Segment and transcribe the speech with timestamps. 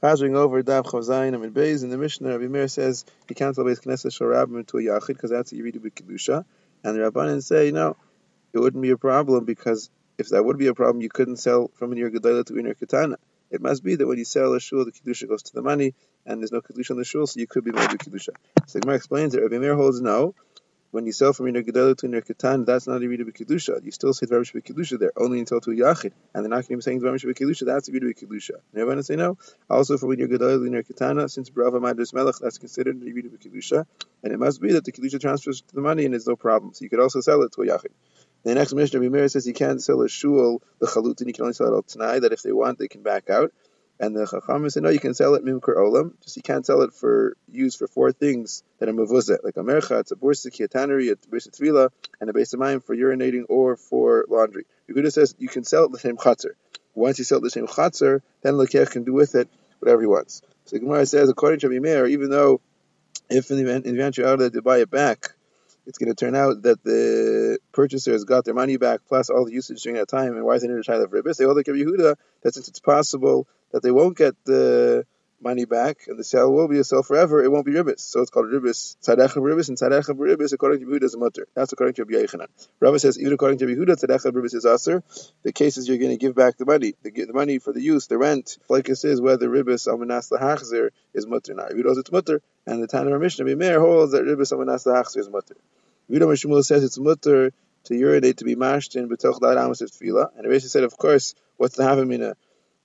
[0.00, 3.64] Chazering over Dav Chavzayin and Beis in the Mishnah, Rabbi Meir says you can't sell
[3.64, 6.44] Beis Knesset Shorabim to a Yachid because that's what you read with Kedusha.
[6.84, 7.96] And the Rabbanan say, no,
[8.52, 11.72] it wouldn't be a problem because if that would be a problem, you couldn't sell
[11.74, 13.16] from your Gedalah to your Katana.
[13.50, 15.94] It must be that when you sell a shul, the Kedusha goes to the money,
[16.24, 18.36] and there's no Kedusha on the shul, so you could be made with Kedusha.
[18.68, 19.42] So Gemara explains it.
[19.42, 20.36] Rabbi Meir holds no,
[20.90, 23.84] when you sell from your Gedalah to your Katan, that's not a Rita B'Kedusha.
[23.84, 26.12] You still say Dvarim B'Kedusha there, only until to Yachid.
[26.34, 28.54] And they're not going to be saying Dvarim B'Kedusha, that's a Rita B'Kedusha.
[28.72, 29.36] And everyone say no.
[29.68, 33.84] Also, for when you're to your Katana, since Brava Madras Melech, that's considered a B'Kedusha.
[34.22, 36.72] And it must be that the Kedusha transfers to the money and there's no problem.
[36.72, 37.92] So you could also sell it to a Yachid.
[38.44, 41.54] The next Mishnah, Rabbi says you can't sell a shul, the chalutin, you can only
[41.54, 43.52] sell it al tanai, that if they want, they can back out.
[44.00, 46.82] And the Chacham said, no, you can sell it mimkar olam, just you can't sell
[46.82, 50.64] it for use for four things that are mavuzah, like a mercha, it's a borsiki,
[50.64, 51.90] a tannery, a tvila,
[52.20, 54.66] and a base of mine for urinating or for laundry.
[54.88, 56.52] Yehuda says you can sell it the same chatzar.
[56.94, 59.48] Once you sell it the same chatzar, then Lekech can do with it
[59.80, 60.42] whatever he wants.
[60.66, 62.60] So the Gemara says, according to Meir, even though
[63.30, 65.34] if in the event you eventuality they buy it back,
[65.86, 69.46] it's going to turn out that the purchaser has got their money back plus all
[69.46, 70.36] the usage during that time.
[70.36, 71.36] And why is it a child of ribbis?
[71.36, 75.04] They hold like Yehuda that since it's possible that they won't get the
[75.40, 78.00] money back and the sale will be a sale forever, it won't be ribbis.
[78.00, 78.96] So it's called ribbis.
[79.08, 81.46] Of ribbis and tzadech of ribbis according to Yehuda is mutter.
[81.54, 82.48] That's according to Rabbi Yechanan.
[82.80, 85.02] Rabbi says even according to Yehuda, of ribbis is aser.
[85.42, 87.80] The case is you're going to give back the money, the, the money for the
[87.80, 88.58] use, the rent.
[88.68, 91.54] Flakus is whether ribbis almanas lahachzer is mutter.
[91.54, 95.18] Now Yehuda knows it's mutter, and the Tanna Mishnah Bimeir holds that ribbis almanas lahachzer
[95.18, 95.56] is mutter.
[96.10, 97.52] Yehuda Mishmul says it's mutter
[97.84, 101.34] to urinate to be mashed in betoch da'ar amos tefila, and Rabbi said, of course,
[101.56, 102.34] what's the havamina?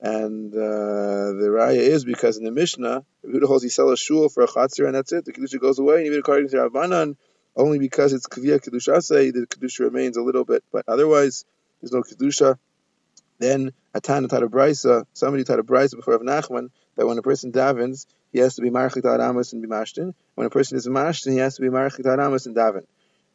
[0.00, 4.28] And uh, the raya is because in the Mishnah, Yehuda holds he sell a shul
[4.28, 5.24] for a chatzir and that's it.
[5.24, 7.16] The kedusha goes away, and even according to Rabbanan,
[7.56, 11.44] only because it's kaviyah kedusha say the kedusha remains a little bit, but otherwise
[11.80, 12.58] there's no kedusha.
[13.38, 17.18] Then a Tana taught a brisa, somebody taught a brisa before of Nachman that when
[17.18, 20.14] a person davens, he has to be marchik amos and be mashtin.
[20.34, 22.84] When a person is mashtin, he has to be marchik amos and daven.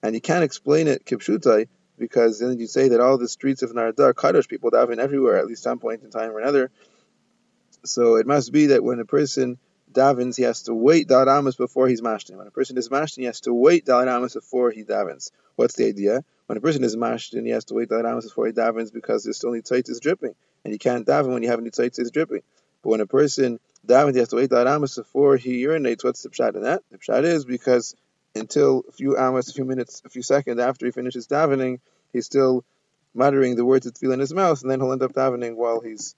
[0.03, 1.67] And you can't explain it kipshutai
[2.01, 5.37] because then you say that all the streets of Nehardea are Kadosh, people daven everywhere,
[5.37, 6.71] at least some point in time or another.
[7.85, 9.59] So it must be that when a person
[9.93, 12.37] davens, he has to wait Dal Amos before he's mashtin.
[12.37, 15.29] When a person is mashtin, he has to wait Dal Amos before he davens.
[15.55, 16.23] What's the idea?
[16.47, 19.23] When a person is mashtin, he has to wait Dal Amos before he davens because
[19.23, 20.33] there's still is dripping.
[20.65, 22.41] And you can't daven when you have is dripping.
[22.81, 26.03] But when a person davens, he has to wait Dal before he urinates.
[26.03, 26.81] What's the pshat in that?
[26.89, 27.95] The pshat is because
[28.35, 31.79] until a few hours, a few minutes, a few seconds after he finishes davening,
[32.13, 32.63] he's still
[33.13, 35.81] muttering the words of tefillah in his mouth, and then he'll end up davening while
[35.81, 36.15] he's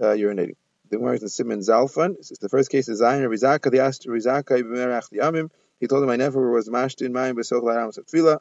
[0.00, 0.56] uh, urinating.
[0.90, 2.16] The is in Simon Zalfan.
[2.40, 3.70] The first case is Zayin Rizaka.
[3.70, 5.50] They asked Rizaka Amim.
[5.80, 8.38] He told him, I never was mashed in mine besoch la'aramos of tefillah.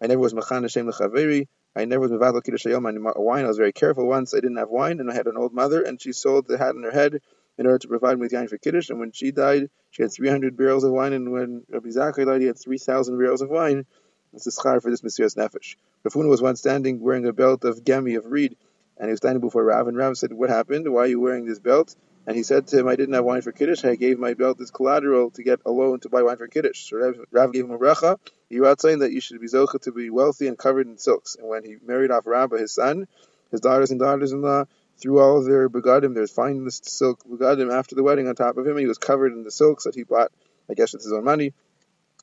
[0.00, 1.46] I never was machan Hashem lechaveri.
[1.76, 3.44] I never was mevadl kiddush hayom on wine.
[3.44, 4.34] I was very careful once.
[4.34, 6.74] I didn't have wine, and I had an old mother, and she sold the hat
[6.74, 7.20] in her head
[7.62, 8.90] in order to provide with yain for kiddush.
[8.90, 12.40] And when she died, she had 300 barrels of wine, and when Rabbi Zakkai died,
[12.40, 13.86] he had 3,000 barrels of wine.
[14.34, 15.76] It's a schar for this Mesiras Nefesh.
[16.02, 18.56] Rav Huna was once standing wearing a belt of gemi, of reed,
[18.96, 20.92] and he was standing before Rav, and Rav said, What happened?
[20.92, 21.94] Why are you wearing this belt?
[22.26, 23.84] And he said to him, I didn't have wine for Kiddush.
[23.84, 26.88] I gave my belt as collateral to get a loan to buy wine for Kiddush.
[26.88, 28.18] So Rav, Rav gave him a bracha.
[28.48, 31.36] He was saying that you should be zocha to be wealthy and covered in silks.
[31.36, 33.06] And when he married off Rabba, his son,
[33.52, 34.66] his daughters and daughters-in-law
[35.00, 38.66] threw all of their begadim, their finest silk begadim after the wedding on top of
[38.66, 38.76] him.
[38.76, 40.32] He was covered in the silks that he bought,
[40.70, 41.52] I guess, with his own money.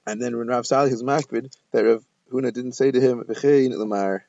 [0.06, 4.26] And then when Rav Sali was makbid, that Rav Huna didn't say to him, Lamar,